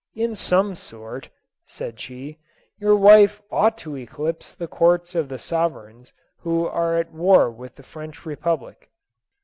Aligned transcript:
"In 0.25 0.33
some 0.33 0.73
sort," 0.73 1.29
said 1.67 1.99
she, 1.99 2.39
"your 2.79 2.95
wife 2.95 3.39
ought 3.51 3.77
to 3.85 3.95
eclipse 3.95 4.55
the 4.55 4.67
courts 4.67 5.13
of 5.13 5.29
the 5.29 5.37
sovereigns 5.37 6.11
who 6.39 6.65
are 6.65 6.97
at 6.97 7.11
war 7.13 7.51
with 7.51 7.75
the 7.75 7.83
French 7.83 8.25
Republic." 8.25 8.89